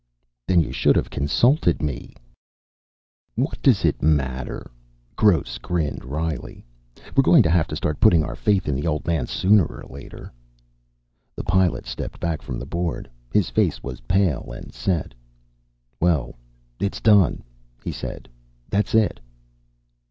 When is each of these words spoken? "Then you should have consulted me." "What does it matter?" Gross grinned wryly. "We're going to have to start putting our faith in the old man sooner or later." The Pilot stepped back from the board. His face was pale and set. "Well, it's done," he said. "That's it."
"Then 0.47 0.61
you 0.61 0.71
should 0.71 0.95
have 0.95 1.11
consulted 1.11 1.79
me." 1.79 2.15
"What 3.35 3.61
does 3.61 3.85
it 3.85 4.01
matter?" 4.01 4.71
Gross 5.15 5.59
grinned 5.59 6.03
wryly. 6.03 6.65
"We're 7.15 7.21
going 7.21 7.43
to 7.43 7.51
have 7.51 7.67
to 7.67 7.75
start 7.75 7.99
putting 7.99 8.23
our 8.23 8.35
faith 8.35 8.67
in 8.67 8.73
the 8.73 8.87
old 8.87 9.05
man 9.05 9.27
sooner 9.27 9.63
or 9.63 9.83
later." 9.87 10.33
The 11.35 11.43
Pilot 11.43 11.85
stepped 11.85 12.19
back 12.19 12.41
from 12.41 12.57
the 12.57 12.65
board. 12.65 13.11
His 13.31 13.51
face 13.51 13.83
was 13.83 14.01
pale 14.01 14.51
and 14.51 14.73
set. 14.73 15.13
"Well, 15.99 16.33
it's 16.79 16.99
done," 16.99 17.43
he 17.83 17.91
said. 17.91 18.27
"That's 18.71 18.95
it." 18.95 19.19